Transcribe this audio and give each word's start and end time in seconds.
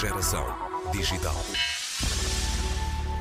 Geração 0.00 0.46
digital. 0.92 1.36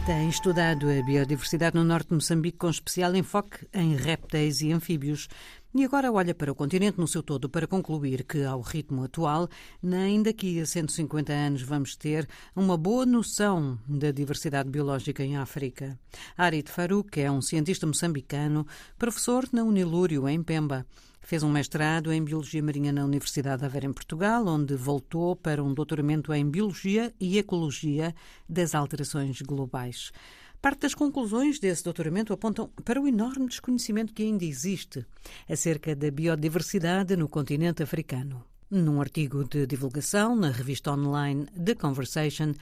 Tem 0.06 0.30
estudado 0.30 0.90
a 0.90 1.04
biodiversidade 1.04 1.76
no 1.76 1.84
norte 1.84 2.08
de 2.08 2.14
Moçambique 2.14 2.58
com 2.58 2.70
especial 2.70 3.14
enfoque 3.18 3.68
em 3.74 3.98
répteis 3.98 4.62
e 4.62 4.72
anfíbios. 4.72 5.28
E 5.76 5.84
agora 5.84 6.10
olha 6.10 6.34
para 6.34 6.54
o 6.54 6.56
continente 6.56 6.98
no 6.98 7.06
seu 7.06 7.22
todo 7.22 7.50
para 7.50 7.68
concluir 7.68 8.24
que, 8.24 8.46
ao 8.46 8.62
ritmo 8.62 9.04
atual, 9.04 9.50
nem 9.84 10.24
daqui 10.24 10.62
a 10.62 10.66
150 10.66 11.34
anos 11.34 11.64
vamos 11.64 11.98
ter 11.98 12.26
uma 12.56 12.78
boa 12.78 13.06
noção 13.06 13.78
da 13.86 14.12
diversidade 14.12 14.70
biológica 14.70 15.22
em 15.22 15.36
África. 15.36 16.00
Arid 16.38 16.70
Farouk 16.70 17.20
é 17.20 17.30
um 17.30 17.42
cientista 17.42 17.86
moçambicano, 17.86 18.66
professor 18.98 19.50
na 19.52 19.66
Unilúrio, 19.66 20.30
em 20.30 20.42
Pemba. 20.42 20.86
Fez 21.30 21.44
um 21.44 21.52
mestrado 21.52 22.12
em 22.12 22.24
Biologia 22.24 22.64
Marinha 22.64 22.92
na 22.92 23.06
Universidade 23.06 23.60
de 23.60 23.66
Aveiro, 23.68 23.86
em 23.86 23.94
Portugal, 23.94 24.48
onde 24.48 24.74
voltou 24.74 25.36
para 25.36 25.64
um 25.64 25.76
doutoramento 25.76 26.34
em 26.34 26.44
Biologia 26.44 27.14
e 27.20 27.38
Ecologia 27.38 28.16
das 28.50 28.74
Alterações 28.74 29.40
Globais. 29.44 30.12
Parte 30.60 30.80
das 30.80 30.96
conclusões 30.96 31.60
desse 31.60 31.84
doutoramento 31.84 32.34
apontam 32.34 32.72
para 32.84 33.00
o 33.00 33.08
enorme 33.08 33.46
desconhecimento 33.46 34.12
que 34.12 34.24
ainda 34.24 34.44
existe 34.44 35.06
acerca 35.48 35.96
da 35.96 36.10
biodiversidade 36.10 37.16
no 37.16 37.30
continente 37.30 37.84
africano. 37.84 38.44
Num 38.68 39.00
artigo 39.00 39.44
de 39.44 39.68
divulgação 39.68 40.36
na 40.36 40.50
revista 40.50 40.92
online 40.92 41.46
The 41.64 41.76
Conversation, 41.76 42.56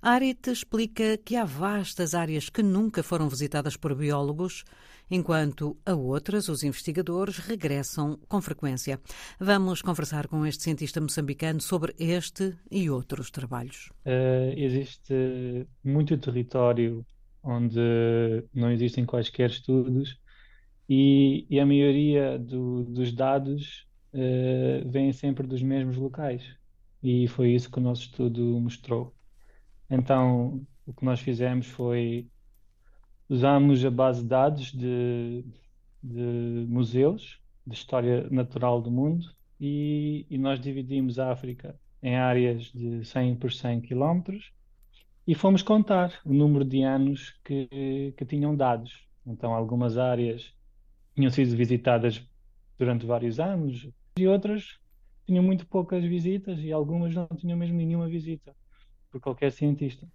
Arit 0.00 0.50
explica 0.50 1.18
que 1.18 1.36
há 1.36 1.44
vastas 1.44 2.14
áreas 2.14 2.48
que 2.48 2.62
nunca 2.62 3.02
foram 3.02 3.28
visitadas 3.28 3.76
por 3.76 3.94
biólogos, 3.94 4.64
enquanto 5.10 5.76
a 5.84 5.94
outras 5.94 6.48
os 6.48 6.62
investigadores 6.62 7.38
regressam 7.38 8.18
com 8.28 8.40
frequência. 8.40 9.00
Vamos 9.38 9.82
conversar 9.82 10.26
com 10.28 10.44
este 10.46 10.62
cientista 10.62 11.00
moçambicano 11.00 11.60
sobre 11.60 11.94
este 11.98 12.56
e 12.70 12.90
outros 12.90 13.30
trabalhos. 13.30 13.90
Uh, 14.04 14.52
existe 14.56 15.66
muito 15.82 16.16
território 16.18 17.04
onde 17.42 17.80
não 18.54 18.70
existem 18.70 19.04
quaisquer 19.04 19.50
estudos 19.50 20.18
e, 20.88 21.46
e 21.48 21.60
a 21.60 21.66
maioria 21.66 22.38
do, 22.38 22.84
dos 22.84 23.12
dados 23.12 23.86
uh, 24.14 24.88
vêm 24.88 25.12
sempre 25.12 25.46
dos 25.46 25.62
mesmos 25.62 25.96
locais. 25.96 26.42
E 27.02 27.28
foi 27.28 27.52
isso 27.52 27.70
que 27.70 27.78
o 27.78 27.82
nosso 27.82 28.02
estudo 28.02 28.42
mostrou. 28.58 29.14
Então, 29.90 30.66
o 30.86 30.92
que 30.94 31.04
nós 31.04 31.20
fizemos 31.20 31.66
foi 31.66 32.26
usamos 33.28 33.84
a 33.84 33.90
base 33.90 34.22
de 34.22 34.28
dados 34.28 34.72
de, 34.72 35.44
de 36.02 36.66
museus 36.68 37.40
de 37.66 37.74
história 37.74 38.28
natural 38.30 38.80
do 38.80 38.90
mundo 38.90 39.26
e, 39.60 40.26
e, 40.28 40.36
nós 40.36 40.60
dividimos 40.60 41.18
a 41.18 41.32
África 41.32 41.78
em 42.02 42.16
áreas 42.16 42.64
de 42.64 43.04
100 43.04 43.36
por 43.36 43.52
100 43.52 43.80
quilómetros 43.80 44.52
e 45.26 45.34
fomos 45.34 45.62
contar 45.62 46.20
o 46.24 46.34
número 46.34 46.64
de 46.64 46.82
anos 46.82 47.34
que, 47.42 48.12
que 48.16 48.26
tinham 48.26 48.54
dados. 48.54 49.08
Então, 49.26 49.54
algumas 49.54 49.96
áreas 49.96 50.52
tinham 51.14 51.30
sido 51.30 51.56
visitadas 51.56 52.22
durante 52.78 53.06
vários 53.06 53.40
anos 53.40 53.88
e 54.18 54.26
outras 54.26 54.78
tinham 55.26 55.42
muito 55.42 55.66
poucas 55.66 56.04
visitas 56.04 56.58
e 56.60 56.70
algumas 56.70 57.14
não 57.14 57.26
tinham 57.28 57.56
mesmo 57.56 57.76
nenhuma 57.78 58.06
visita 58.06 58.54
por 59.10 59.20
qualquer 59.20 59.50
cientista. 59.50 60.06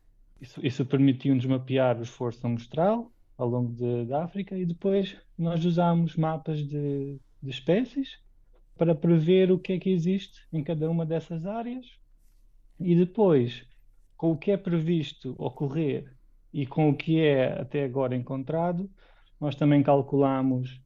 Isso, 0.42 0.66
isso 0.66 0.86
permitiu-nos 0.86 1.45
mapear 1.45 2.00
o 2.00 2.04
esforço 2.04 2.45
amostral 2.45 3.12
ao 3.38 3.48
longo 3.48 3.73
da 4.06 4.23
África 4.23 4.58
e 4.58 4.66
depois 4.66 5.18
nós 5.38 5.64
usámos 5.66 6.16
mapas 6.16 6.59
de, 6.59 7.20
de 7.42 7.50
espécies 7.50 8.20
para 8.78 8.95
prever 8.95 9.52
o 9.52 9.60
que 9.60 9.73
é 9.73 9.80
que 9.80 9.90
existe 9.90 10.48
em 10.52 10.64
cada 10.64 10.90
uma 10.90 11.06
dessas 11.06 11.45
áreas 11.45 11.86
e 12.80 12.95
depois 12.95 13.66
com 14.16 14.32
o 14.32 14.38
que 14.38 14.52
é 14.52 14.58
previsto 14.58 15.36
ocorrer 15.38 16.14
e 16.54 16.66
com 16.66 16.89
o 16.89 16.95
que 16.95 17.20
é 17.22 17.60
até 17.60 17.83
agora 17.83 18.16
encontrado, 18.16 18.89
nós 19.39 19.55
também 19.55 19.83
calculamos 19.83 20.82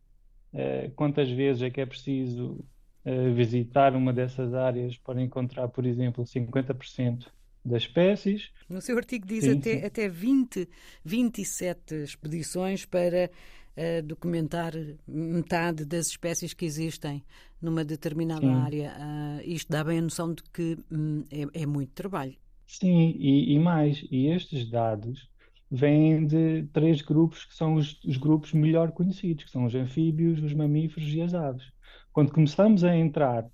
eh, 0.52 0.92
quantas 0.96 1.30
vezes 1.30 1.64
é 1.64 1.70
que 1.70 1.82
é 1.82 1.86
preciso 1.86 2.64
eh, 3.06 3.30
visitar 3.30 3.96
uma 3.96 4.14
dessas 4.14 4.54
áreas 4.54 4.98
para 4.98 5.22
encontrar, 5.22 5.68
por 5.70 5.86
exemplo, 5.86 6.24
50% 6.26 7.28
das 7.66 7.84
espécies. 7.84 8.52
No 8.70 8.82
seu 8.82 8.98
artigo 8.98 9.26
diz 9.26 9.44
sim, 9.44 9.58
até, 9.58 9.80
sim. 9.80 9.86
até 9.86 10.10
20, 10.10 10.68
27 11.04 11.96
expedições 12.04 12.86
para 12.86 13.30
uh, 13.78 14.04
documentar 14.04 14.74
metade 15.08 15.86
das 15.86 16.08
espécies 16.08 16.54
que 16.54 16.66
existem 16.66 17.24
numa 17.62 17.86
determinada 17.86 18.46
sim. 18.46 18.54
área. 18.54 18.94
Uh, 18.98 19.42
isto 19.50 19.72
dá 19.72 19.84
bem 19.84 20.00
a 20.00 20.02
noção 20.02 20.34
de 20.34 20.44
que 20.44 20.78
um, 20.92 21.24
é, 21.32 21.62
é 21.62 21.66
muito 21.66 21.94
trabalho. 21.94 22.36
Sim, 22.68 23.16
e, 23.18 23.54
e, 23.54 23.60
mais, 23.60 24.04
e 24.10 24.28
estes 24.28 24.70
dados 24.70 25.30
vêm 25.70 26.26
de 26.26 26.64
três 26.74 27.02
grupos 27.02 27.46
que 27.46 27.56
são 27.56 27.76
os, 27.76 28.00
os, 28.04 28.18
grupos 28.18 28.54
melhor 28.54 28.92
conhecidos, 28.92 29.46
que 29.46 29.52
são 29.52 29.66
os 29.66 29.74
anfíbios, 29.74 30.42
os 30.42 30.54
mamíferos 30.54 31.10
e 31.10 31.22
as 31.22 31.34
aves. 31.34 31.64
Quando 32.12 32.32
começamos 32.32 32.84
a 32.84 32.96
entrar 32.96 33.48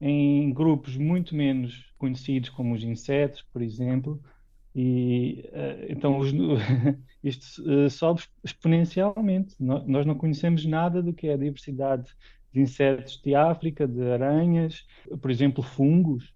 em 0.00 0.52
grupos 0.52 0.96
muito 0.96 1.34
menos 1.34 1.93
conhecidos, 2.04 2.50
como 2.50 2.74
os 2.74 2.84
insetos, 2.84 3.42
por 3.52 3.62
exemplo, 3.62 4.22
e 4.74 5.48
uh, 5.52 5.86
então 5.88 6.18
os, 6.18 6.30
isto 7.22 7.62
uh, 7.62 7.90
sobe 7.90 8.22
exponencialmente. 8.42 9.54
No, 9.58 9.86
nós 9.86 10.04
não 10.06 10.14
conhecemos 10.14 10.64
nada 10.64 11.02
do 11.02 11.12
que 11.12 11.28
é 11.28 11.34
a 11.34 11.38
diversidade 11.38 12.10
de 12.52 12.60
insetos 12.60 13.20
de 13.22 13.34
África, 13.34 13.86
de 13.86 14.02
aranhas, 14.10 14.86
por 15.20 15.30
exemplo, 15.30 15.62
fungos 15.62 16.34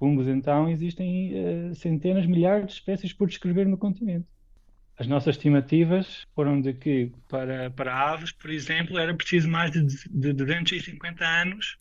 fungos, 0.00 0.26
então, 0.26 0.68
existem 0.70 1.34
uh, 1.34 1.74
centenas, 1.74 2.26
milhares 2.26 2.66
de 2.66 2.72
espécies 2.72 3.12
por 3.12 3.28
descrever 3.28 3.68
no 3.68 3.76
continente. 3.76 4.26
As 4.98 5.06
nossas 5.06 5.36
estimativas 5.36 6.26
foram 6.34 6.60
de 6.60 6.72
que, 6.72 7.12
para, 7.28 7.70
para 7.70 7.94
aves, 7.94 8.32
por 8.32 8.50
exemplo, 8.50 8.98
era 8.98 9.14
preciso 9.14 9.48
mais 9.48 9.70
de, 9.70 9.84
de 10.10 10.32
250 10.32 11.24
anos 11.24 11.78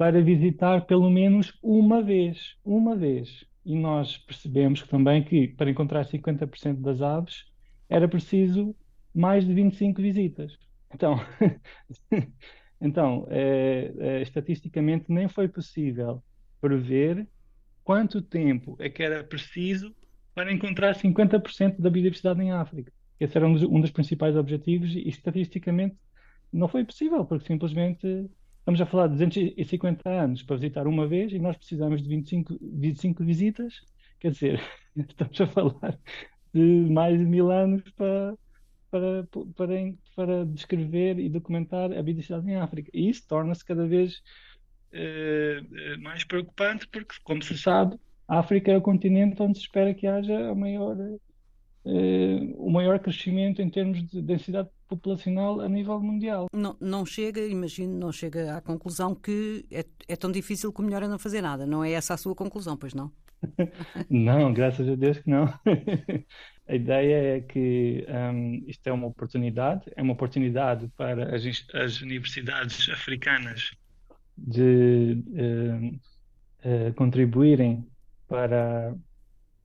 para 0.00 0.22
visitar 0.22 0.86
pelo 0.86 1.10
menos 1.10 1.52
uma 1.62 2.02
vez. 2.02 2.56
Uma 2.64 2.96
vez. 2.96 3.44
E 3.62 3.76
nós 3.76 4.16
percebemos 4.16 4.80
também 4.84 5.22
que, 5.22 5.48
para 5.48 5.68
encontrar 5.68 6.06
50% 6.06 6.80
das 6.80 7.02
aves, 7.02 7.44
era 7.86 8.08
preciso 8.08 8.74
mais 9.14 9.44
de 9.44 9.52
25 9.52 10.00
visitas. 10.00 10.56
Então, 10.94 11.20
então 12.80 13.26
é, 13.28 13.92
é, 13.98 14.22
estatisticamente, 14.22 15.04
nem 15.12 15.28
foi 15.28 15.48
possível 15.48 16.22
prever 16.62 17.28
quanto 17.84 18.22
tempo 18.22 18.78
é 18.78 18.88
que 18.88 19.02
era 19.02 19.22
preciso 19.22 19.94
para 20.34 20.50
encontrar 20.50 20.94
50% 20.94 21.78
da 21.78 21.90
biodiversidade 21.90 22.40
em 22.40 22.52
África. 22.52 22.90
Esse 23.20 23.36
era 23.36 23.46
um 23.46 23.52
dos, 23.52 23.64
um 23.64 23.78
dos, 23.78 23.90
principais 23.90 24.34
objetivos 24.34 24.94
e, 24.94 25.06
estatisticamente 25.06 25.94
não 26.50 26.68
foi 26.68 26.86
possível, 26.86 27.22
porque 27.26 27.46
simplesmente 27.46 28.30
estamos 28.70 28.80
a 28.80 28.86
falar 28.86 29.08
de 29.08 29.14
250 29.14 30.08
anos 30.08 30.42
para 30.42 30.56
visitar 30.56 30.86
uma 30.86 31.06
vez 31.06 31.32
e 31.32 31.38
nós 31.38 31.56
precisamos 31.56 32.02
de 32.02 32.08
25, 32.08 32.58
25 32.60 33.24
visitas, 33.24 33.74
quer 34.20 34.30
dizer, 34.30 34.60
estamos 34.96 35.40
a 35.40 35.46
falar 35.46 35.98
de 36.54 36.60
mais 36.90 37.18
de 37.18 37.24
mil 37.24 37.50
anos 37.50 37.82
para, 37.96 38.34
para, 38.90 39.26
para, 39.56 39.74
para 40.14 40.46
descrever 40.46 41.18
e 41.18 41.28
documentar 41.28 41.92
a 41.92 42.02
biodiversidade 42.02 42.48
em 42.48 42.56
África. 42.56 42.90
E 42.94 43.08
isso 43.08 43.26
torna-se 43.26 43.64
cada 43.64 43.86
vez 43.86 44.22
eh, 44.92 45.60
eh, 45.72 45.96
mais 45.96 46.22
preocupante, 46.24 46.86
porque, 46.88 47.16
como 47.24 47.42
se 47.42 47.58
sabe, 47.58 47.96
a 48.28 48.38
África 48.38 48.70
é 48.70 48.76
o 48.76 48.82
continente 48.82 49.42
onde 49.42 49.58
se 49.58 49.64
espera 49.64 49.94
que 49.94 50.06
haja 50.06 50.50
a 50.50 50.54
maior, 50.54 50.96
uh, 51.84 52.66
o 52.66 52.70
maior 52.70 52.98
crescimento 52.98 53.62
em 53.62 53.68
termos 53.68 54.02
de 54.08 54.20
densidade 54.22 54.68
populacional 54.88 55.60
a 55.60 55.68
nível 55.68 56.00
mundial. 56.00 56.46
Não, 56.52 56.76
não 56.80 57.06
chega, 57.06 57.40
imagino, 57.46 57.96
não 57.98 58.12
chega 58.12 58.56
à 58.56 58.60
conclusão 58.60 59.14
que 59.14 59.64
é, 59.70 59.84
é 60.08 60.16
tão 60.16 60.30
difícil 60.32 60.72
que 60.72 60.80
o 60.80 60.84
melhor 60.84 61.02
é 61.02 61.08
não 61.08 61.18
fazer 61.18 61.40
nada. 61.40 61.66
Não 61.66 61.84
é 61.84 61.92
essa 61.92 62.14
a 62.14 62.16
sua 62.16 62.34
conclusão, 62.34 62.76
pois 62.76 62.94
não? 62.94 63.12
não, 64.10 64.52
graças 64.52 64.88
a 64.88 64.94
Deus 64.94 65.18
que 65.18 65.30
não. 65.30 65.44
a 66.68 66.74
ideia 66.74 67.36
é 67.36 67.40
que 67.40 68.06
um, 68.08 68.64
isto 68.66 68.86
é 68.86 68.92
uma 68.92 69.06
oportunidade, 69.06 69.90
é 69.96 70.02
uma 70.02 70.12
oportunidade 70.12 70.88
para 70.96 71.34
as, 71.34 71.42
as 71.74 72.00
universidades 72.00 72.88
africanas 72.90 73.70
de 74.36 75.22
uh, 75.28 76.88
uh, 76.88 76.94
contribuírem 76.94 77.86
para, 78.28 78.94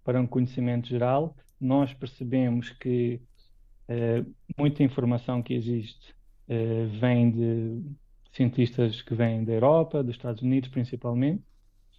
para 0.06 0.22
um 0.22 0.28
conhecimento 0.28 0.88
geral, 0.88 1.36
nós 1.60 1.94
percebemos 1.94 2.70
que 2.70 3.20
uh, 3.90 4.34
muita 4.58 4.84
informação 4.84 5.44
que 5.44 5.54
existe 5.54 6.16
vem 7.02 7.32
de 7.32 7.82
cientistas 8.32 9.02
que 9.02 9.16
vêm 9.16 9.44
da 9.44 9.54
Europa, 9.54 10.04
dos 10.04 10.16
Estados 10.16 10.44
Unidos 10.44 10.70
principalmente, 10.70 11.44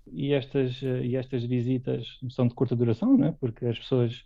e 0.06 0.32
estas, 0.32 0.81
e 0.82 1.17
estas 1.17 1.43
visitas 1.43 2.20
são 2.31 2.47
de 2.47 2.55
curta 2.55 2.76
duração, 2.76 3.19
né? 3.19 3.35
porque 3.41 3.67
as 3.67 3.76
pessoas 3.76 4.25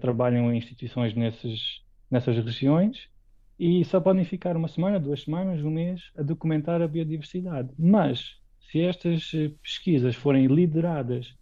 trabalham 0.00 0.50
em 0.50 0.56
instituições 0.56 1.14
nesses, 1.14 1.82
nessas 2.10 2.38
regiões 2.38 3.10
e 3.58 3.84
só 3.84 4.00
podem 4.00 4.24
ficar 4.24 4.56
uma 4.56 4.68
semana, 4.68 5.00
duas 5.00 5.22
semanas, 5.22 5.62
um 5.62 5.70
mês 5.70 6.10
a 6.16 6.22
documentar 6.22 6.82
a 6.82 6.88
biodiversidade. 6.88 7.70
Mas 7.78 8.36
se 8.70 8.80
estas 8.80 9.32
pesquisas 9.62 10.14
forem 10.14 10.46
lideradas 10.46 11.34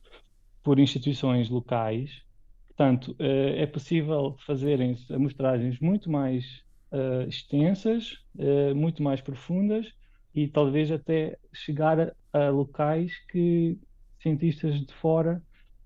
por 0.64 0.81
instituições 0.81 1.49
locais. 1.50 2.22
Portanto, 2.69 3.14
eh, 3.20 3.62
é 3.62 3.66
possível 3.66 4.37
fazerem 4.44 4.96
amostragens 5.11 5.78
muito 5.78 6.11
mais 6.11 6.64
uh, 6.90 7.28
extensas, 7.28 8.19
uh, 8.34 8.75
muito 8.75 9.00
mais 9.02 9.20
profundas 9.20 9.93
e 10.34 10.49
talvez 10.49 10.90
até 10.90 11.38
chegar 11.52 12.00
a, 12.00 12.12
a 12.32 12.50
locais 12.50 13.12
que 13.28 13.78
cientistas 14.20 14.75
de 14.84 14.93
fora 14.94 15.40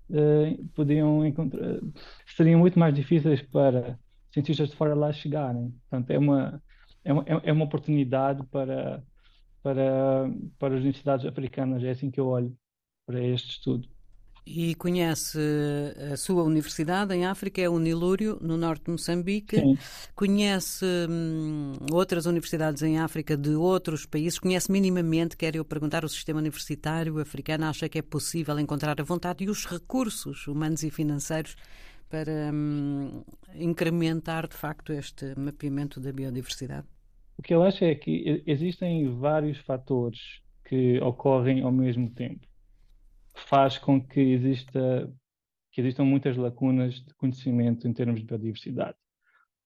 uh, 0.09 0.65
podiam 0.73 1.23
encontrar, 1.25 1.79
seriam 2.25 2.59
muito 2.59 2.79
mais 2.79 2.95
difíceis 2.95 3.41
para 3.41 3.99
cientistas 4.31 4.69
de 4.69 4.75
fora 4.75 4.95
lá 4.95 5.11
chegarem. 5.11 5.71
Portanto, 5.89 6.09
é 6.09 6.17
uma, 6.17 6.63
é 7.03 7.13
uma, 7.13 7.23
é 7.27 7.51
uma 7.51 7.65
oportunidade 7.65 8.43
para, 8.47 9.03
para, 9.61 10.31
para 10.57 10.73
as 10.73 10.79
universidades 10.79 11.25
africanas, 11.25 11.83
é 11.83 11.91
assim 11.91 12.09
que 12.09 12.19
eu 12.19 12.27
olho 12.27 12.57
para 13.05 13.21
este 13.23 13.49
estudo. 13.51 13.87
E 14.51 14.73
conhece 14.73 15.37
a 16.11 16.17
sua 16.17 16.41
universidade 16.41 17.13
em 17.13 17.23
África, 17.23 17.61
é 17.61 17.69
o 17.69 17.77
Nilúrio, 17.77 18.39
no 18.41 18.57
norte 18.57 18.85
de 18.85 18.91
Moçambique. 18.91 19.57
Sim. 19.57 19.77
Conhece 20.15 20.83
hum, 21.07 21.73
outras 21.91 22.25
universidades 22.25 22.81
em 22.81 22.97
África 22.97 23.37
de 23.37 23.51
outros 23.51 24.07
países? 24.07 24.39
Conhece 24.39 24.71
minimamente, 24.71 25.37
quero 25.37 25.57
eu 25.57 25.63
perguntar, 25.63 26.03
o 26.03 26.09
sistema 26.09 26.39
universitário 26.39 27.19
africano? 27.19 27.65
Acha 27.65 27.87
que 27.87 27.99
é 27.99 28.01
possível 28.01 28.57
encontrar 28.57 28.99
a 28.99 29.03
vontade 29.03 29.43
e 29.43 29.49
os 29.51 29.67
recursos 29.67 30.47
humanos 30.47 30.81
e 30.81 30.89
financeiros 30.89 31.55
para 32.09 32.51
hum, 32.51 33.23
incrementar, 33.53 34.47
de 34.47 34.55
facto, 34.55 34.91
este 34.91 35.37
mapeamento 35.37 35.99
da 35.99 36.11
biodiversidade? 36.11 36.87
O 37.37 37.43
que 37.43 37.53
eu 37.53 37.61
acho 37.61 37.83
é 37.83 37.93
que 37.93 38.43
existem 38.47 39.15
vários 39.15 39.59
fatores 39.59 40.41
que 40.65 40.99
ocorrem 41.01 41.61
ao 41.61 41.71
mesmo 41.71 42.09
tempo 42.09 42.48
faz 43.33 43.77
com 43.77 44.01
que 44.01 44.19
exista 44.19 45.11
que 45.71 45.81
existam 45.81 46.03
muitas 46.03 46.35
lacunas 46.35 46.95
de 46.95 47.13
conhecimento 47.15 47.87
em 47.87 47.93
termos 47.93 48.19
de 48.19 48.25
biodiversidade. 48.25 48.97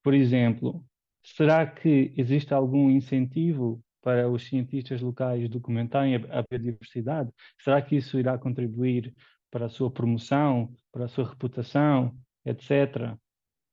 Por 0.04 0.13
exemplo, 0.13 0.86
será 1.24 1.65
que 1.65 2.13
existe 2.18 2.54
algum 2.54 2.89
incentivo 2.89 3.81
para 4.01 4.30
os 4.30 4.45
cientistas 4.45 5.01
locais 5.01 5.50
documentarem 5.50 6.15
a, 6.15 6.44
biodiversidade? 6.50 7.31
Será 7.57 7.81
que 7.81 7.95
isso 7.95 8.19
irá 8.19 8.38
contribuir 8.38 9.13
para 9.50 9.68
a 9.68 9.69
sua 9.69 9.89
promoção, 9.89 10.75
para 10.92 11.06
a 11.06 11.07
sua 11.07 11.30
reputação, 11.30 12.13
etc. 12.44 13.16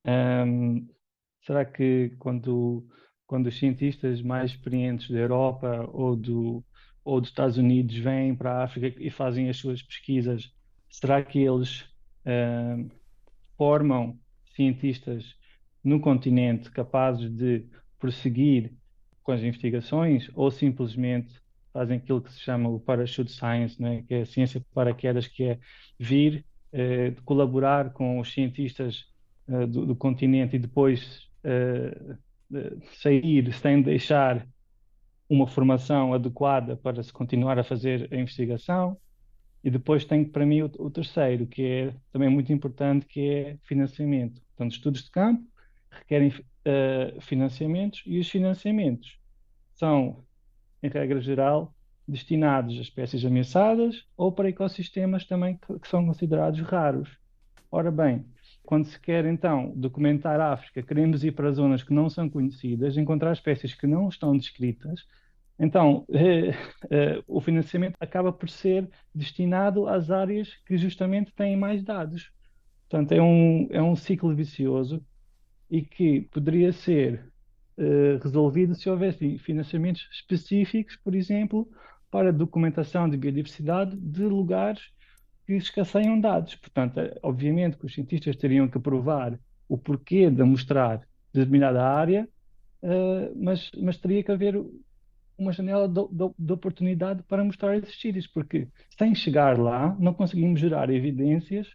Um, 0.06 0.86
será 1.42 1.64
que 1.64 2.14
quando, 2.18 2.86
quando 3.26 3.46
os 3.46 3.58
cientistas 3.58 4.22
mais 4.22 4.52
experientes 4.52 5.10
da 5.10 5.18
Europa 5.18 5.88
ou 5.92 6.14
do, 6.14 6.64
ou 7.10 7.20
dos 7.20 7.30
Estados 7.30 7.56
Unidos 7.58 7.96
vêm 7.96 8.36
para 8.36 8.52
a 8.52 8.64
África 8.64 8.94
e 9.02 9.10
fazem 9.10 9.48
as 9.48 9.56
suas 9.56 9.82
pesquisas, 9.82 10.54
será 10.88 11.20
que 11.20 11.40
eles 11.40 11.80
uh, 12.24 12.88
formam 13.58 14.16
cientistas 14.54 15.34
no 15.82 15.98
continente 15.98 16.70
capazes 16.70 17.28
de 17.28 17.66
prosseguir 17.98 18.72
com 19.24 19.32
as 19.32 19.42
investigações 19.42 20.30
ou 20.34 20.52
simplesmente 20.52 21.34
fazem 21.72 21.96
aquilo 21.96 22.22
que 22.22 22.32
se 22.32 22.38
chama 22.38 22.68
o 22.68 22.78
parachute 22.78 23.32
science, 23.32 23.82
né? 23.82 24.04
que 24.06 24.14
é 24.14 24.20
a 24.20 24.26
ciência 24.26 24.60
para 24.72 24.90
paraquedas, 24.92 25.26
que 25.26 25.42
é 25.42 25.58
vir 25.98 26.44
uh, 26.72 27.22
colaborar 27.24 27.92
com 27.92 28.20
os 28.20 28.32
cientistas 28.32 29.04
uh, 29.48 29.66
do, 29.66 29.84
do, 29.84 29.96
continente 29.96 30.54
e 30.54 30.60
depois 30.60 31.28
sair 33.00 33.50
sem 33.54 33.80
deixar 33.80 34.46
uma 35.30 35.46
formação 35.46 36.12
adequada 36.12 36.76
para 36.76 37.00
se 37.04 37.12
continuar 37.12 37.56
a 37.56 37.62
fazer 37.62 38.12
a 38.12 38.16
investigação. 38.16 38.98
E 39.62 39.70
depois 39.70 40.04
tem 40.04 40.24
para 40.24 40.44
mim 40.44 40.62
o, 40.62 40.70
o, 40.78 40.90
terceiro, 40.90 41.46
que 41.46 41.62
é 41.62 41.94
também 42.10 42.28
muito 42.28 42.52
importante, 42.52 43.06
que 43.06 43.30
é 43.30 43.56
financiamento. 43.62 44.42
Portanto, 44.48 44.72
estudos 44.72 45.04
de 45.04 45.10
campo 45.10 45.44
requerem 45.88 46.28
uh, 46.30 47.20
financiamentos 47.20 48.02
e 48.06 48.18
os 48.18 48.28
financiamentos 48.28 49.18
são, 49.74 50.24
em 50.82 50.88
regra 50.88 51.20
geral, 51.20 51.74
destinados 52.08 52.76
a 52.76 52.80
espécies 52.80 53.24
ameaçadas 53.24 54.04
ou 54.16 54.32
para 54.32 54.48
ecossistemas 54.48 55.24
também 55.24 55.56
que, 55.56 55.78
que 55.78 55.88
são 55.88 56.04
considerados 56.04 56.60
raros. 56.60 57.08
Ora 57.70 57.90
bem, 57.90 58.24
quando 58.64 58.86
se 58.86 58.98
quer 59.00 59.24
então 59.26 59.72
documentar 59.74 60.40
a 60.40 60.52
África, 60.52 60.82
queremos 60.82 61.24
ir 61.24 61.32
para 61.32 61.50
zonas 61.50 61.82
que 61.82 61.92
não 61.92 62.08
são 62.08 62.28
conhecidas, 62.28 62.96
encontrar 62.96 63.32
espécies 63.32 63.74
que 63.74 63.86
não 63.86 64.08
estão 64.08 64.36
descritas. 64.36 65.06
Então, 65.58 66.04
eh, 66.12 66.54
eh, 66.90 67.22
o 67.26 67.40
financiamento 67.40 67.96
acaba 68.00 68.32
por 68.32 68.48
ser 68.48 68.88
destinado 69.14 69.88
às 69.88 70.10
áreas 70.10 70.54
que 70.66 70.76
justamente 70.76 71.32
têm 71.32 71.56
mais 71.56 71.82
dados. 71.82 72.30
Portanto, 72.88 73.12
é 73.12 73.22
um, 73.22 73.68
é 73.70 73.82
um 73.82 73.94
ciclo 73.96 74.34
vicioso 74.34 75.04
e 75.70 75.82
que 75.82 76.22
poderia 76.32 76.72
ser 76.72 77.30
eh, 77.78 78.18
resolvido 78.22 78.74
se 78.74 78.90
houvesse 78.90 79.38
financiamentos 79.38 80.08
específicos, 80.12 80.96
por 80.96 81.14
exemplo, 81.14 81.68
para 82.10 82.32
documentação 82.32 83.08
de 83.08 83.16
biodiversidade 83.16 83.96
de 83.96 84.24
lugares 84.24 84.92
que 85.50 85.56
escasseiam 85.56 86.20
dados. 86.20 86.54
Portanto, 86.54 87.00
é, 87.00 87.18
obviamente 87.22 87.76
que 87.76 87.86
os 87.86 87.92
cientistas 87.92 88.36
teriam 88.36 88.68
que 88.68 88.78
provar 88.78 89.36
o 89.68 89.76
porquê 89.76 90.30
de 90.30 90.44
mostrar 90.44 91.02
determinada 91.32 91.84
área, 91.84 92.28
uh, 92.82 93.34
mas, 93.36 93.70
mas 93.80 93.96
teria 93.96 94.22
que 94.22 94.30
haver 94.30 94.60
uma 95.36 95.52
janela 95.52 95.88
de, 95.88 96.52
oportunidade 96.52 97.22
para 97.24 97.42
mostrar 97.42 97.76
esses 97.76 97.98
sítios, 98.00 98.26
porque 98.26 98.68
sem 98.96 99.14
chegar 99.14 99.58
lá 99.58 99.96
não 99.98 100.14
conseguimos 100.14 100.60
gerar 100.60 100.88
evidências 100.90 101.68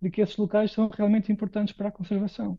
de 0.00 0.10
que 0.10 0.20
esses 0.20 0.36
locais 0.36 0.70
são 0.70 0.88
realmente 0.88 1.32
importantes 1.32 1.74
para 1.74 1.88
a 1.88 1.92
conservação. 1.92 2.58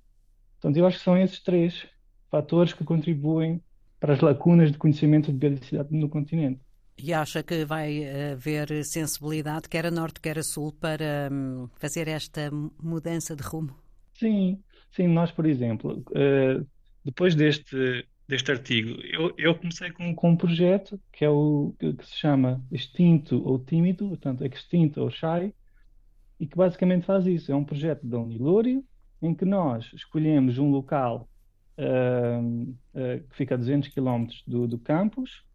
Portanto, 0.54 0.78
eu 0.78 0.86
acho 0.86 0.98
que 0.98 1.04
são 1.04 1.18
esses 1.18 1.42
três 1.42 1.88
fatores 2.30 2.74
que 2.74 2.84
contribuem 2.84 3.62
para 4.00 4.13
as 4.13 4.20
lacunas 4.20 4.72
de 4.72 4.78
conhecimento 4.78 5.31
de 5.31 5.38
biodiversidade 5.38 5.96
no 5.96 6.10
continente. 6.10 6.60
E 7.00 7.14
acha 7.14 7.44
que 7.44 7.64
vai 7.64 8.04
haver 8.34 8.84
sensibilidade, 8.84 9.70
quer 9.70 9.86
a 9.86 9.92
norte, 9.92 10.20
quer 10.20 10.40
a 10.40 10.44
sul, 10.44 10.74
para 10.74 11.30
hum, 11.32 11.70
fazer 11.76 12.08
esta 12.08 12.50
mudança 12.82 13.36
de 13.36 13.44
rumo? 13.44 13.76
Sim, 14.16 14.60
sim. 14.92 15.08
Nós, 15.08 15.32
por 15.32 15.46
exemplo, 15.46 16.04
uh, 16.10 16.68
depois 17.06 17.36
deste, 17.36 18.04
deste 18.28 18.52
artigo, 18.52 19.00
eu, 19.04 19.32
eu 19.38 19.54
comecei 19.54 19.92
com, 19.92 20.14
com, 20.16 20.32
um 20.32 20.36
projeto 20.36 21.00
que 21.14 21.24
é 21.24 21.30
o 21.30 21.76
que, 21.80 21.96
se 22.04 22.16
chama 22.16 22.66
Extinto 22.72 23.48
ou 23.48 23.60
Tímido, 23.60 24.10
portanto, 24.10 24.44
Extinto 24.44 25.00
ou 25.01 25.12
Shy, 25.12 25.54
e 26.39 26.48
que 26.48 26.58
basicamente 26.58 27.06
faz 27.06 27.27
isso. 27.27 27.51
É 27.51 27.56
um 27.56 27.63
projeto 27.63 28.08
da 28.08 28.18
Unilúrio, 28.18 28.84
em 29.22 29.36
que 29.36 29.46
nós 29.46 29.88
escolhemos 29.94 30.58
um 30.58 30.72
local 30.72 31.30
uh, 31.77 32.42
uh, 32.42 33.30
que 33.30 33.36
fica 33.36 33.54
a 33.54 33.58
200 33.58 33.89
km 33.89 34.25
do, 34.48 34.68
do 34.68 34.80
campus 34.80 35.46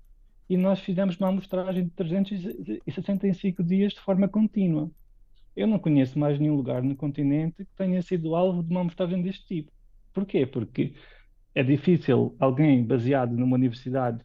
e 0.48 0.56
nós 0.56 0.80
fizemos 0.80 1.16
uma 1.16 1.28
amostragem 1.28 1.84
de 1.84 1.90
365 1.90 3.62
dias 3.62 3.92
de 3.92 4.00
forma 4.00 4.28
contínua. 4.28 4.90
Eu 5.54 5.66
não 5.66 5.78
conheço 5.78 6.18
mais 6.18 6.38
nenhum 6.38 6.56
lugar 6.56 6.82
no 6.82 6.96
continente 6.96 7.64
que 7.64 7.76
tenha 7.76 8.00
sido 8.02 8.34
alvo 8.34 8.62
de 8.62 8.70
uma 8.70 8.80
amostragem 8.80 9.22
deste 9.22 9.46
tipo. 9.46 9.72
Porquê? 10.12 10.46
Porque 10.46 10.94
é 11.54 11.62
difícil 11.62 12.34
alguém 12.38 12.82
baseado 12.84 13.32
numa 13.32 13.56
universidade 13.56 14.20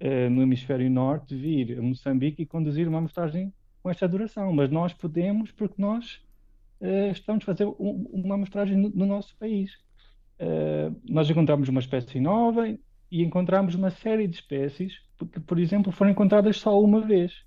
uh, 0.00 0.30
no 0.30 0.42
hemisfério 0.42 0.88
norte 0.90 1.34
vir 1.34 1.78
a 1.78 1.82
Moçambique 1.82 2.42
e 2.42 2.46
conduzir 2.46 2.88
uma 2.88 2.98
amostragem 2.98 3.52
com 3.82 3.90
esta 3.90 4.06
duração, 4.06 4.52
mas 4.52 4.70
nós 4.70 4.92
podemos 4.92 5.50
porque 5.52 5.80
nós 5.80 6.20
uh, 6.80 7.10
estamos 7.10 7.42
a 7.44 7.46
fazer 7.46 7.66
um, 7.66 8.08
uma 8.12 8.34
amostragem 8.34 8.76
no, 8.76 8.90
no 8.90 9.06
nosso 9.06 9.36
país. 9.36 9.72
Uh, 10.38 10.94
nós 11.08 11.28
encontramos 11.28 11.68
uma 11.68 11.80
espécie 11.80 12.20
nova 12.20 12.68
e 13.10 13.22
encontramos 13.22 13.74
uma 13.74 13.90
série 13.90 14.26
de 14.28 14.36
espécies 14.36 15.00
que, 15.26 15.40
por 15.40 15.58
exemplo, 15.58 15.92
foram 15.92 16.10
encontradas 16.10 16.58
só 16.58 16.80
uma 16.80 17.00
vez, 17.00 17.44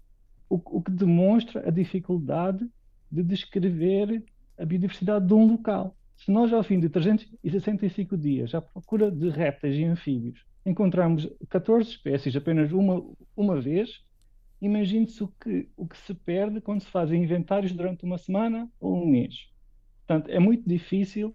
o, 0.50 0.56
o 0.56 0.82
que 0.82 0.92
demonstra 0.92 1.68
a 1.68 1.72
dificuldade 1.72 2.70
de 3.12 3.24
descrever 3.24 4.24
a 4.58 4.66
biodiversidade 4.66 5.26
de 5.26 5.34
um 5.34 5.48
local. 5.48 5.96
Se 6.16 6.32
nós, 6.32 6.54
ao 6.54 6.64
fim 6.64 6.80
de 6.80 6.90
365 6.90 8.18
dias, 8.18 8.54
à 8.54 8.62
procura 8.62 9.12
de 9.12 9.30
répteis 9.30 9.78
e 9.78 9.84
anfíbios, 9.84 10.46
encontramos 10.66 11.30
14 11.50 11.90
espécies 11.90 12.36
apenas 12.36 12.72
uma, 12.72 13.04
uma 13.36 13.60
vez, 13.60 14.02
imagine-se 14.62 15.24
o 15.24 15.28
que, 15.28 15.68
o 15.76 15.88
que 15.88 15.98
se 15.98 16.14
perde 16.14 16.62
quando 16.62 16.82
se 16.82 16.90
fazem 16.90 17.24
inventários 17.24 17.74
durante 17.74 18.06
uma 18.06 18.18
semana 18.18 18.70
ou 18.80 19.04
um 19.04 19.08
mês. 19.08 19.48
Portanto, 20.06 20.30
é 20.30 20.40
muito 20.40 20.68
difícil 20.68 21.34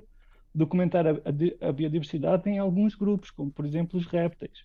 documentar 0.54 1.06
a, 1.06 1.10
a, 1.10 1.68
a 1.68 1.72
biodiversidade 1.72 2.48
em 2.48 2.58
alguns 2.58 2.94
grupos, 2.94 3.30
como, 3.30 3.50
por 3.50 3.66
exemplo, 3.66 3.98
os 3.98 4.06
répteis. 4.06 4.64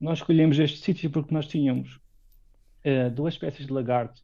Nós 0.00 0.18
escolhemos 0.18 0.58
este 0.58 0.78
sítio 0.78 1.10
porque 1.10 1.32
nós 1.32 1.46
tínhamos 1.46 1.96
uh, 2.84 3.10
duas 3.10 3.34
espécies 3.34 3.66
de 3.66 3.72
lagarto 3.72 4.20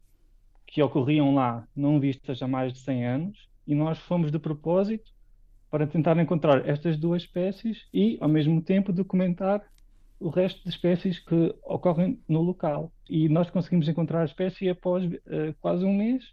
que 0.66 0.82
ocorriam 0.82 1.34
lá, 1.34 1.66
não 1.74 1.98
vistas 1.98 2.42
há 2.42 2.48
mais 2.48 2.72
de 2.72 2.78
100 2.80 3.06
anos, 3.06 3.48
e 3.66 3.74
nós 3.74 3.98
fomos 3.98 4.30
de 4.30 4.38
propósito 4.38 5.10
para 5.70 5.86
tentar 5.86 6.18
encontrar 6.18 6.68
estas 6.68 6.98
duas 6.98 7.22
espécies 7.22 7.86
e, 7.92 8.18
ao 8.20 8.28
mesmo 8.28 8.60
tempo, 8.60 8.92
documentar 8.92 9.62
o 10.20 10.28
resto 10.28 10.62
de 10.62 10.68
espécies 10.68 11.18
que 11.18 11.54
ocorrem 11.64 12.20
no 12.28 12.42
local. 12.42 12.92
E 13.08 13.28
nós 13.28 13.50
conseguimos 13.50 13.88
encontrar 13.88 14.22
a 14.22 14.26
espécie 14.26 14.68
após 14.68 15.04
uh, 15.04 15.54
quase 15.60 15.84
um 15.84 15.96
mês 15.96 16.24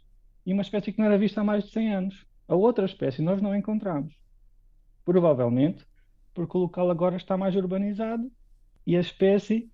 e 0.46 0.54
uma 0.54 0.62
espécie 0.62 0.92
que 0.92 1.00
não 1.00 1.06
era 1.06 1.18
vista 1.18 1.42
há 1.42 1.44
mais 1.44 1.64
de 1.64 1.72
100 1.72 1.94
anos. 1.94 2.26
A 2.48 2.56
outra 2.56 2.86
espécie 2.86 3.22
nós 3.22 3.42
não 3.42 3.56
encontramos. 3.56 4.14
Provavelmente 5.06 5.86
porque 6.34 6.58
o 6.58 6.62
local 6.62 6.90
agora 6.92 7.18
está 7.18 7.36
mais 7.36 7.56
urbanizado 7.56 8.30
e 8.86 8.96
a 8.96 9.00
espécie, 9.00 9.70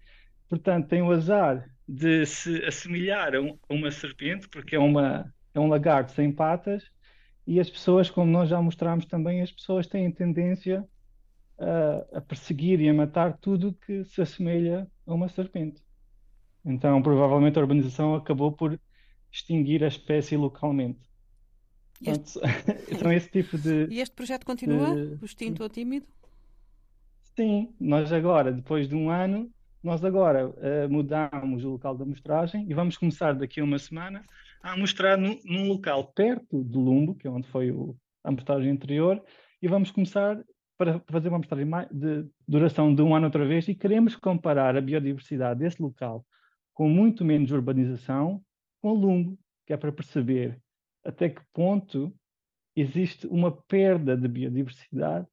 portanto, 0.49 0.87
tem 0.87 1.01
o 1.01 1.11
azar 1.11 1.67
de 1.87 2.25
se 2.25 2.63
assemelhar 2.65 3.35
a, 3.35 3.41
um, 3.41 3.57
a 3.69 3.73
uma 3.73 3.91
serpente, 3.91 4.47
porque 4.49 4.75
é, 4.75 4.79
uma, 4.79 5.31
é 5.53 5.59
um 5.59 5.67
lagarto 5.67 6.11
sem 6.11 6.31
patas, 6.31 6.83
e 7.47 7.59
as 7.59 7.69
pessoas, 7.69 8.09
como 8.09 8.31
nós 8.31 8.49
já 8.49 8.61
mostramos 8.61 9.05
também, 9.05 9.41
as 9.41 9.51
pessoas 9.51 9.85
têm 9.85 10.11
tendência 10.11 10.87
a, 11.59 12.17
a 12.17 12.21
perseguir 12.21 12.81
e 12.81 12.89
a 12.89 12.93
matar 12.93 13.37
tudo 13.37 13.73
que 13.73 14.03
se 14.05 14.21
assemelha 14.21 14.87
a 15.05 15.13
uma 15.13 15.29
serpente. 15.29 15.81
Então, 16.65 17.01
provavelmente 17.01 17.57
a 17.59 17.61
urbanização 17.61 18.15
acabou 18.15 18.51
por 18.51 18.79
extinguir 19.31 19.83
a 19.83 19.87
espécie 19.87 20.35
localmente. 20.35 20.99
Este... 22.01 22.39
então, 22.91 23.11
esse 23.11 23.29
tipo 23.29 23.57
de. 23.57 23.87
E 23.89 23.99
este 23.99 24.15
projeto 24.15 24.45
continua? 24.45 24.95
De... 24.95 25.17
O 25.21 25.25
extinto 25.25 25.63
ou 25.63 25.69
tímido? 25.69 26.07
Sim, 27.35 27.75
nós 27.77 28.13
agora, 28.13 28.49
depois 28.49 28.87
de 28.87 28.95
um 28.95 29.09
ano, 29.09 29.51
nós 29.83 30.05
agora 30.05 30.47
uh, 30.47 30.89
mudamos 30.89 31.65
o 31.65 31.71
local 31.71 31.97
da 31.97 32.05
mostragem 32.05 32.65
e 32.69 32.73
vamos 32.73 32.97
começar 32.97 33.33
daqui 33.33 33.59
a 33.59 33.63
uma 33.63 33.77
semana 33.77 34.23
a 34.63 34.77
mostrar 34.77 35.17
num, 35.17 35.37
num 35.43 35.67
local 35.67 36.13
perto 36.13 36.63
de 36.63 36.77
Lumbo, 36.77 37.13
que 37.13 37.27
é 37.27 37.29
onde 37.29 37.45
foi 37.49 37.71
o, 37.71 37.93
a 38.23 38.31
mostragem 38.31 38.71
anterior, 38.71 39.21
e 39.61 39.67
vamos 39.67 39.91
começar 39.91 40.41
para 40.77 41.01
fazer 41.11 41.27
uma 41.27 41.39
mostragem 41.39 41.69
de 41.91 42.25
duração 42.47 42.95
de 42.95 43.01
um 43.01 43.13
ano 43.13 43.25
outra 43.25 43.45
vez 43.45 43.67
e 43.67 43.75
queremos 43.75 44.15
comparar 44.15 44.77
a 44.77 44.81
biodiversidade 44.81 45.59
desse 45.59 45.81
local 45.81 46.25
com 46.73 46.87
muito 46.87 47.25
menos 47.25 47.51
urbanização 47.51 48.41
com 48.81 48.93
Lumbo, 48.93 49.37
que 49.65 49.73
é 49.73 49.77
para 49.77 49.91
perceber 49.91 50.57
até 51.03 51.29
que 51.29 51.41
ponto 51.53 52.13
existe 52.75 53.27
uma 53.27 53.51
perda 53.51 54.15
de 54.15 54.27
biodiversidade 54.27 55.27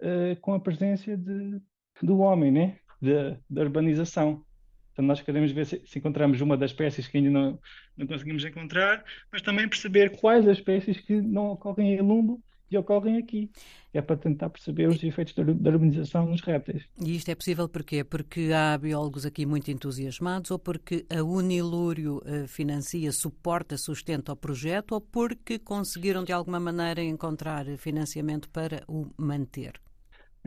uh, 0.00 0.36
com 0.40 0.54
a 0.54 0.60
presença 0.60 1.16
de, 1.16 1.60
do 2.02 2.18
homem, 2.18 2.50
né? 2.50 2.78
da 3.00 3.62
urbanização. 3.62 4.44
Então, 4.92 5.06
nós 5.06 5.20
queremos 5.20 5.52
ver 5.52 5.64
se, 5.64 5.80
se, 5.86 5.98
encontramos 6.00 6.40
uma 6.40 6.56
das 6.56 6.72
espécies 6.72 7.06
que 7.06 7.18
ainda 7.18 7.30
não, 7.30 7.58
não 7.96 8.06
conseguimos 8.06 8.44
encontrar, 8.44 9.04
mas 9.30 9.42
também 9.42 9.68
perceber 9.68 10.18
quais 10.18 10.46
as 10.48 10.58
espécies 10.58 11.00
que 11.00 11.20
não 11.20 11.52
ocorrem 11.52 11.94
em 11.94 12.00
Lumbo 12.00 12.42
e 12.68 12.76
ocorrem 12.76 13.16
aqui. 13.16 13.48
É 13.94 14.02
para 14.02 14.16
tentar 14.16 14.50
perceber 14.50 14.88
os 14.88 15.02
efeitos 15.02 15.34
da 15.34 15.70
urbanização 15.70 16.26
nos 16.26 16.42
répteis. 16.42 16.82
E 17.00 17.14
isto 17.14 17.30
é 17.30 17.34
possível 17.36 17.68
porquê? 17.68 18.02
Porque 18.02 18.50
há 18.52 18.76
biólogos 18.76 19.24
aqui 19.24 19.46
muito 19.46 19.70
entusiasmados 19.70 20.50
ou 20.50 20.58
porque 20.58 21.06
a 21.08 21.22
Unilúrio 21.22 22.20
eh, 22.26 22.46
financia, 22.46 23.12
suporta, 23.12 23.78
sustenta 23.78 24.32
o 24.32 24.36
projeto 24.36 24.92
ou 24.92 25.00
porque 25.00 25.58
conseguiram 25.58 26.24
de 26.24 26.32
alguma 26.32 26.60
maneira 26.60 27.02
encontrar 27.02 27.64
financiamento 27.78 28.50
para 28.50 28.82
o 28.86 29.06
manter? 29.16 29.80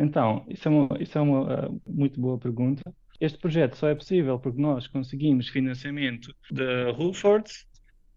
Então, 0.01 0.43
isso 0.50 0.67
é 0.67 0.72
uma, 0.72 0.98
isso 1.00 1.17
é 1.17 1.22
uma 1.22 1.67
uh, 1.67 1.81
muito 1.88 2.20
boa 2.20 2.38
pergunta. 2.38 2.81
Este 3.20 3.38
projeto 3.38 3.75
só 3.75 3.88
é 3.88 3.93
possível 3.93 4.39
porque 4.39 4.60
nós 4.60 4.88
conseguimos 4.88 5.48
financiamento 5.48 6.36
da 6.50 6.89
Rulford 6.91 7.48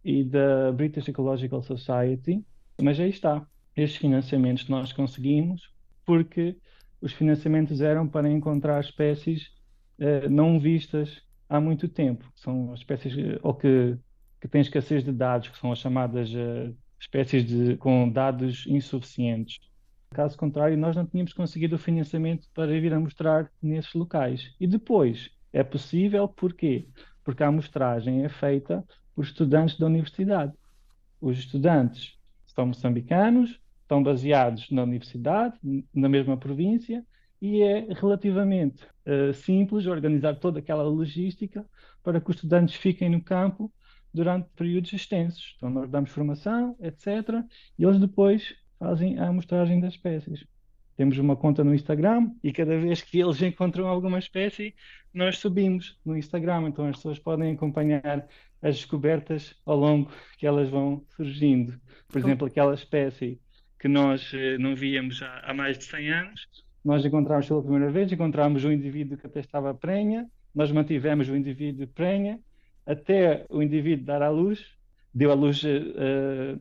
e 0.03 0.25
da 0.25 0.73
British 0.73 1.09
Ecological 1.09 1.63
Society, 1.63 2.43
mas 2.81 2.99
aí 2.99 3.11
está. 3.11 3.47
Estes 3.77 4.01
financiamentos 4.01 4.67
nós 4.67 4.95
conseguimos 4.95 5.71
porque 6.07 6.57
os 7.03 7.13
financiamentos 7.13 7.83
eram 7.83 8.09
para 8.09 8.31
encontrar 8.31 8.81
espécies 8.81 9.49
uh, 9.99 10.29
não 10.31 10.59
vistas 10.59 11.21
há 11.51 11.61
muito 11.61 11.87
tempo. 11.87 12.25
São 12.35 12.73
espécies 12.73 13.15
eh, 13.19 13.39
ou 13.43 13.53
que, 13.53 13.99
que 14.41 14.49
têm 14.49 14.63
escassez 14.63 15.05
de 15.05 15.13
dados, 15.13 15.49
que 15.49 15.59
são 15.59 15.71
as 15.71 15.81
chamadas 15.81 16.31
uh, 16.31 16.75
espécies 16.99 17.45
de, 17.45 17.77
com 17.77 18.09
dados 18.09 18.67
insuficientes. 18.67 19.59
Caso 20.15 20.39
contrário, 20.39 20.79
nós 20.79 20.95
não 20.95 21.05
tínhamos 21.05 21.33
conseguido 21.33 21.75
o 21.75 21.79
financiamento 21.79 22.47
para 22.55 22.69
vir 22.69 22.95
a 22.95 23.01
mostrar 23.01 23.51
nesses 23.61 23.93
locais. 23.95 24.55
E 24.61 24.67
depois, 24.67 25.29
é 25.53 25.65
possível 25.65 26.29
porquê? 26.29 26.87
Porque 27.25 27.43
a 27.43 27.49
amostragem 27.49 28.25
é 28.25 28.29
feita 28.29 28.85
por 29.13 29.25
estudantes 29.25 29.77
da 29.77 29.87
universidade. 29.87 30.53
Os 31.21 31.37
estudantes 31.37 32.17
são 32.47 32.67
moçambicanos, 32.67 33.61
estão 33.83 34.05
baseados 34.05 34.71
na 34.71 34.85
universidade, 34.85 35.59
na 35.93 36.09
mesma 36.09 36.37
província, 36.37 37.05
e 37.43 37.61
é 37.61 37.93
relativamente 37.93 38.85
uh, 38.85 39.35
simples 39.35 39.85
organizar 39.85 40.37
toda 40.37 40.61
aquela 40.61 40.85
logística 40.85 41.67
para 42.05 42.21
que 42.21 42.31
os 42.31 42.37
estudantes 42.37 42.77
fiquem 42.77 43.11
no 43.11 43.21
campo 43.21 43.73
durante 44.13 44.49
períodos 44.55 44.93
extensos. 44.93 45.55
Então, 45.57 45.71
nós 45.71 45.91
damos 45.91 46.11
formação, 46.11 46.77
etc., 46.81 47.45
e 47.77 47.85
eles 47.85 47.99
depois 47.99 48.55
fazem 48.79 49.19
a 49.19 49.29
amostragem 49.29 49.81
das 49.81 49.95
espécies. 49.95 50.47
Temos 50.97 51.19
uma 51.19 51.35
conta 51.35 51.65
no 51.65 51.75
Instagram 51.75 52.31
e 52.43 52.53
cada 52.53 52.79
vez 52.79 53.03
que 53.03 53.21
eles 53.21 53.43
encontram 53.43 53.89
alguma 53.89 54.19
espécie, 54.19 54.75
nós 55.13 55.39
subimos 55.39 55.99
no 56.05 56.17
Instagram. 56.17 56.69
Então 56.69 56.87
as 56.87 56.97
pessoas 56.97 57.19
podem 57.19 57.53
acompanhar 57.53 58.29
as 58.63 58.77
descobertas 58.77 59.57
ao 59.67 59.77
longo 59.77 60.11
que 60.39 60.47
elas 60.47 60.69
vão 60.69 61.05
surgindo. 61.17 61.79
Por 62.09 62.19
exemplo, 62.19 62.47
aquela 62.47 62.75
espécie 62.75 63.41
que 63.79 63.89
nós 63.89 64.33
eh, 64.33 64.57
não 64.57 64.75
víamos 64.75 65.21
há, 65.23 65.41
há 65.45 65.53
mais 65.53 65.77
de 65.77 65.85
100 65.85 66.11
anos, 66.11 66.49
nós 66.85 67.05
encontramos 67.05 67.47
pela 67.47 67.63
primeira 67.63 67.91
vez, 67.91 68.13
encontramos 68.13 68.65
um 68.65 68.71
indivíduo 68.73 69.19
que 69.19 69.27
até 69.27 69.41
estava 69.41 69.75
prenha, 69.75 70.27
nós 70.55 70.71
mantivemos 70.71 71.29
o 71.29 71.37
indivíduo 71.37 71.87
prenha 71.89 72.39
até 72.87 73.45
o 73.49 73.63
indivíduo 73.63 74.05
dar 74.05 74.23
à 74.23 74.31
luz, 74.31 74.65
deu 75.13 75.31
à 75.31 75.35
luz 75.35 75.63
uh, 75.65 76.61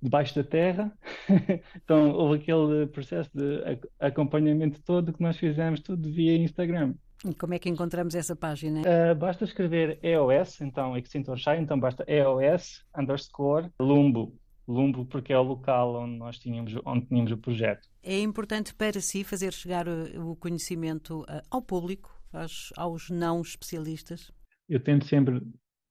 debaixo 0.00 0.34
da 0.34 0.44
terra. 0.44 0.92
então 1.76 2.12
houve 2.12 2.40
aquele 2.40 2.86
processo 2.86 3.30
de 3.34 3.62
acompanhamento 3.98 4.80
todo 4.82 5.12
que 5.12 5.22
nós 5.22 5.36
fizemos 5.36 5.80
tudo 5.80 6.10
via 6.12 6.36
Instagram. 6.36 6.94
E 7.24 7.34
como 7.34 7.54
é 7.54 7.58
que 7.58 7.68
encontramos 7.68 8.14
essa 8.14 8.36
página? 8.36 8.80
Uh, 8.82 9.14
basta 9.14 9.44
escrever 9.44 9.98
EOS, 10.02 10.60
então 10.60 10.96
Extintor 10.96 11.36
Shine, 11.36 11.62
então 11.62 11.78
basta 11.78 12.04
EOS 12.06 12.84
underscore 12.96 13.70
Lumbo. 13.80 14.38
Lumbo 14.68 15.04
porque 15.06 15.32
é 15.32 15.38
o 15.38 15.42
local 15.42 15.96
onde 15.96 16.16
nós 16.16 16.38
tínhamos, 16.38 16.74
onde 16.84 17.06
tínhamos 17.06 17.32
o 17.32 17.38
projeto. 17.38 17.88
É 18.02 18.20
importante 18.20 18.74
para 18.74 19.00
si 19.00 19.24
fazer 19.24 19.52
chegar 19.52 19.86
o 19.88 20.36
conhecimento 20.36 21.24
ah, 21.26 21.42
ao 21.50 21.62
público, 21.62 22.10
aos, 22.32 22.70
aos 22.76 23.10
não 23.10 23.40
especialistas? 23.40 24.30
Eu 24.68 24.78
tento 24.78 25.06
sempre 25.06 25.42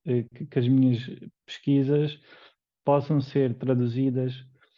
eh, 0.05 0.23
que, 0.33 0.45
que 0.45 0.59
as 0.59 0.67
minhas 0.67 1.03
pesquisas 1.45 2.19
possam 2.87 3.19
ser 3.19 3.53
traduzidas 3.55 4.33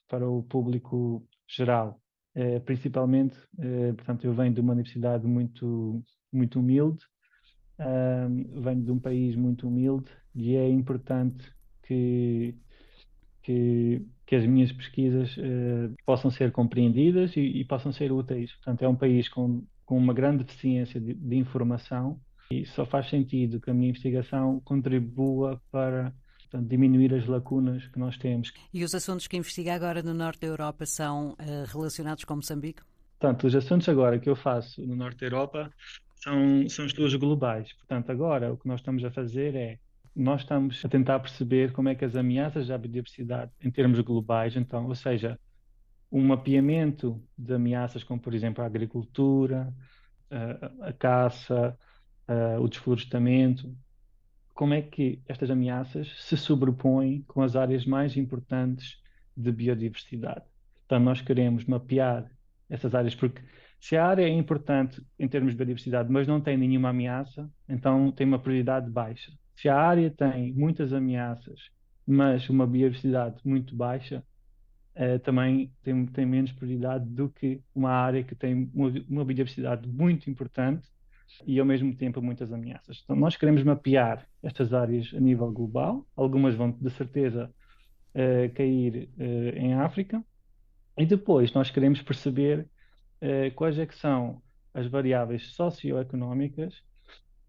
para 0.09 0.27
o 0.27 0.41
público 0.41 1.23
geral. 1.47 2.01
É, 2.33 2.59
principalmente, 2.59 3.37
é, 3.59 3.93
portanto, 3.93 4.25
eu 4.25 4.33
venho 4.33 4.51
de 4.51 4.59
uma 4.59 4.73
universidade 4.73 5.27
muito, 5.27 6.03
muito 6.33 6.59
humilde, 6.59 7.03
um, 7.79 8.61
venho 8.61 8.83
de 8.83 8.91
um 8.91 8.97
país 8.97 9.35
muito 9.35 9.67
humilde 9.67 10.09
e 10.33 10.55
é 10.55 10.67
importante 10.67 11.53
que, 11.83 12.55
que, 13.43 14.03
que 14.25 14.35
as 14.35 14.45
minhas 14.47 14.71
pesquisas 14.71 15.37
uh, 15.37 15.93
possam 16.03 16.31
ser 16.31 16.51
compreendidas 16.51 17.37
e, 17.37 17.41
e, 17.41 17.63
possam 17.63 17.93
ser 17.93 18.11
úteis. 18.11 18.51
Portanto, 18.53 18.81
é 18.81 18.87
um 18.87 18.95
país 18.95 19.29
com, 19.29 19.63
com 19.85 19.95
uma 19.95 20.15
grande 20.15 20.43
deficiência 20.45 20.99
de, 20.99 21.13
de 21.13 21.35
informação 21.35 22.19
e 22.49 22.65
só 22.65 22.87
faz 22.87 23.07
sentido 23.07 23.61
que 23.61 23.69
a 23.69 23.73
minha 23.73 23.89
investigação 23.89 24.59
contribua 24.61 25.61
para 25.71 26.11
portanto, 26.49 26.67
diminuir 26.67 27.13
as 27.13 27.27
lacunas 27.27 27.87
que 27.87 27.99
nós 27.99 28.17
temos. 28.17 28.51
E 28.73 28.83
os 28.83 28.93
assuntos 28.95 29.27
que 29.27 29.37
investiga 29.37 29.75
agora 29.75 30.01
no 30.01 30.13
norte 30.13 30.41
da 30.41 30.47
Europa 30.47 30.85
são 30.85 31.31
uh, 31.31 31.35
relacionados 31.67 32.23
com 32.23 32.35
Moçambique? 32.35 32.81
Portanto, 33.19 33.47
os 33.47 33.55
assuntos 33.55 33.87
agora 33.87 34.17
que 34.17 34.29
eu 34.29 34.35
faço 34.35 34.81
no 34.85 34.95
norte 34.95 35.19
da 35.19 35.27
Europa 35.27 35.71
são, 36.15 36.67
são 36.69 36.85
estudos 36.85 37.13
globais. 37.15 37.71
Portanto, 37.73 38.11
agora 38.11 38.51
o 38.51 38.57
que 38.57 38.67
nós 38.67 38.79
estamos 38.79 39.03
a 39.03 39.11
fazer 39.11 39.55
é 39.55 39.77
nós 40.15 40.41
estamos 40.41 40.83
a 40.83 40.89
tentar 40.89 41.19
perceber 41.19 41.71
como 41.71 41.89
é 41.89 41.95
que 41.95 42.03
as 42.03 42.15
ameaças 42.15 42.71
à 42.71 42.77
biodiversidade 42.77 43.51
em 43.61 43.69
termos 43.69 43.99
globais, 44.01 44.55
então, 44.55 44.87
ou 44.87 44.95
seja, 44.95 45.39
um 46.11 46.21
mapeamento 46.25 47.21
de 47.37 47.53
ameaças 47.53 48.03
como, 48.03 48.19
por 48.19 48.33
exemplo, 48.33 48.63
a 48.63 48.67
agricultura, 48.67 49.71
a, 50.31 50.89
a 50.89 50.93
caça, 50.93 51.77
a, 52.27 52.59
o 52.59 52.67
desflorestamento, 52.67 53.73
como 54.59 54.73
é 54.73 54.81
que 54.81 55.21
estas 55.25 55.49
ameaças 55.49 56.13
se 56.17 56.35
sobrepõem 56.35 57.23
com 57.29 57.41
as 57.41 57.55
áreas 57.55 57.85
mais 57.85 58.17
importantes 58.17 59.01
de 59.33 59.53
biodiversidade. 59.53 60.43
Então, 60.85 60.99
nós 60.99 61.21
queremos 61.21 61.63
mapear 61.63 62.29
essas 62.69 62.93
áreas, 62.93 63.15
porque 63.15 63.41
se 63.79 63.95
a 63.95 64.05
área 64.05 64.23
é 64.23 64.27
importante 64.27 65.01
em 65.17 65.29
termos 65.29 65.53
de 65.53 65.57
biodiversidade, 65.57 66.11
mas 66.11 66.27
não 66.27 66.41
tem 66.41 66.57
nenhuma 66.57 66.89
ameaça, 66.89 67.49
então 67.69 68.11
tem 68.11 68.27
uma 68.27 68.37
prioridade 68.37 68.91
baixa. 68.91 69.31
Se 69.55 69.69
a 69.69 69.77
área 69.77 70.11
tem 70.11 70.51
muitas 70.51 70.91
ameaças, 70.91 71.71
mas 72.05 72.49
uma 72.49 72.67
biodiversidade 72.67 73.37
muito 73.45 73.73
baixa, 73.73 74.21
eh, 74.93 75.19
também 75.19 75.71
tem, 75.81 76.05
tem 76.07 76.25
menos 76.25 76.51
prioridade 76.51 77.05
do 77.05 77.29
que 77.29 77.61
uma 77.73 77.91
área 77.91 78.25
que 78.25 78.35
tem 78.35 78.69
uma, 78.73 78.91
uma 79.07 79.23
biodiversidade 79.23 79.87
muito 79.87 80.29
importante 80.29 80.85
e 81.45 81.59
ao 81.59 81.65
mesmo 81.65 81.95
tempo 81.95 82.21
muitas 82.21 82.51
ameaças. 82.51 83.01
Então 83.03 83.15
nós 83.15 83.35
queremos 83.35 83.63
mapear 83.63 84.27
estas 84.43 84.73
áreas 84.73 85.11
a 85.13 85.19
nível 85.19 85.51
global, 85.51 86.05
algumas 86.15 86.55
vão 86.55 86.71
de 86.71 86.89
certeza 86.91 87.53
uh, 88.15 88.53
cair 88.53 89.09
uh, 89.17 89.57
em 89.57 89.73
África. 89.73 90.23
E 90.97 91.05
depois 91.05 91.53
nós 91.53 91.71
queremos 91.71 92.01
perceber 92.01 92.67
uh, 93.21 93.53
quais 93.55 93.77
é 93.79 93.85
que 93.85 93.95
são 93.95 94.41
as 94.73 94.87
variáveis 94.87 95.53
socioeconómicas 95.53 96.83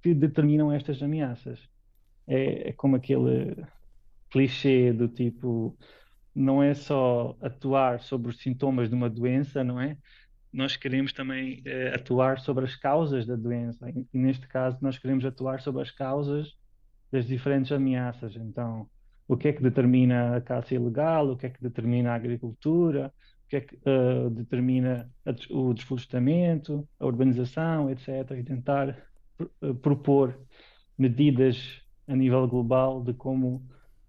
que 0.02 0.14
determinam 0.14 0.72
estas 0.72 1.02
ameaças. 1.02 1.58
É, 2.26 2.70
é 2.70 2.72
como 2.72 2.96
aquele 2.96 3.56
clichê 4.30 4.92
do 4.92 5.08
tipo, 5.08 5.76
não 6.34 6.62
é 6.62 6.74
só 6.74 7.36
atuar 7.40 8.00
sobre 8.00 8.30
os 8.30 8.38
sintomas 8.38 8.88
de 8.88 8.94
uma 8.94 9.10
doença, 9.10 9.64
não 9.64 9.80
é? 9.80 9.96
Nós 10.52 10.76
queremos 10.76 11.12
também 11.12 11.60
uh, 11.60 11.94
atuar 11.94 12.40
sobre 12.40 12.64
as 12.64 12.74
causas 12.74 13.26
da 13.26 13.36
doença. 13.36 13.88
E, 13.90 14.06
neste 14.18 14.46
caso, 14.48 14.78
nós 14.80 14.98
queremos 14.98 15.24
atuar 15.24 15.60
sobre 15.60 15.82
as 15.82 15.90
causas 15.90 16.54
das 17.10 17.26
diferentes 17.26 17.70
ameaças. 17.72 18.34
Então, 18.36 18.88
o 19.28 19.36
que 19.36 19.48
é 19.48 19.52
que 19.52 19.62
determina 19.62 20.36
a 20.36 20.40
caça 20.40 20.74
ilegal? 20.74 21.30
O 21.30 21.36
que 21.36 21.46
é 21.46 21.50
que 21.50 21.62
determina 21.62 22.10
a 22.12 22.14
agricultura? 22.14 23.12
O 23.44 23.48
que 23.48 23.56
é 23.56 23.60
que 23.60 23.76
uh, 23.76 24.30
determina 24.30 25.08
a, 25.24 25.54
o 25.54 25.72
desflorestamento, 25.72 26.88
a 26.98 27.06
urbanização, 27.06 27.90
etc. 27.90 28.08
E 28.38 28.42
tentar 28.42 28.96
uh, 29.62 29.74
propor 29.76 30.36
medidas 30.98 31.80
a 32.08 32.16
nível 32.16 32.46
global 32.48 33.02
de 33.02 33.14
como 33.14 33.64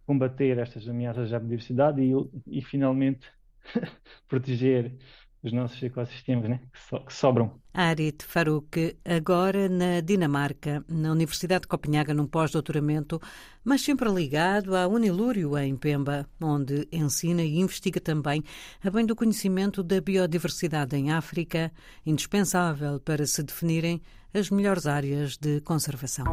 combater 0.06 0.58
estas 0.58 0.88
ameaças 0.88 1.32
à 1.34 1.40
biodiversidade 1.40 2.02
e, 2.02 2.12
e 2.48 2.62
finalmente 2.62 3.28
proteger 4.28 4.98
os 5.44 5.52
nossos 5.52 5.82
ecossistemas 5.82 6.50
né? 6.50 6.60
que, 6.72 6.80
so, 6.80 7.00
que 7.00 7.14
sobram. 7.14 7.52
Arit 7.74 8.24
Farouk, 8.26 8.98
agora 9.06 9.68
na 9.70 10.02
Dinamarca, 10.02 10.84
na 10.88 11.12
Universidade 11.12 11.62
de 11.62 11.68
Copenhaga, 11.68 12.14
num 12.14 12.28
pós-doutoramento, 12.28 13.20
mas 13.64 13.82
sempre 13.82 14.10
ligado 14.10 14.76
à 14.76 14.88
Unilúrio, 14.88 15.58
em 15.58 15.76
Pemba, 15.76 16.28
onde 16.40 16.88
ensina 16.92 17.42
e 17.42 17.60
investiga 17.60 18.00
também 18.00 18.44
a 18.84 18.90
bem 18.90 19.06
do 19.06 19.16
conhecimento 19.16 19.82
da 19.82 20.00
biodiversidade 20.02 20.96
em 20.96 21.12
África, 21.12 21.72
indispensável 22.06 23.00
para 23.00 23.26
se 23.26 23.42
definirem 23.42 24.02
as 24.34 24.50
melhores 24.50 24.86
áreas 24.86 25.38
de 25.38 25.62
conservação. 25.62 26.26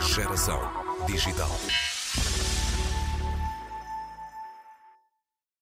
Geração 0.00 0.60
Digital. 1.06 1.87